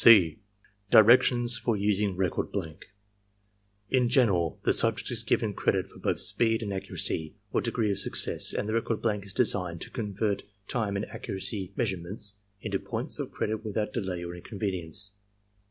[0.03, 0.39] (c)
[0.89, 2.85] DIRECTIONS FOR USING RECORD BLANK
[3.91, 7.99] In general, the subject is given credit for both speed and accuracy or degree of
[7.99, 9.91] success; and the record blank is designed 124 ARMY
[10.35, 14.33] MENTAL TESTS to convert time and accuracy measurements into points of credit without delay or
[14.35, 15.11] inconvenience.